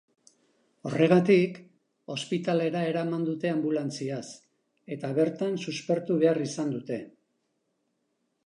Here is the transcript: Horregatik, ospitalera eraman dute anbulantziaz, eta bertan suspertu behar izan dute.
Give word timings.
Horregatik, 0.89 1.57
ospitalera 2.13 2.81
eraman 2.93 3.27
dute 3.29 3.51
anbulantziaz, 3.57 4.25
eta 4.97 5.13
bertan 5.21 5.63
suspertu 5.67 6.19
behar 6.25 6.45
izan 6.47 6.75
dute. 6.79 7.03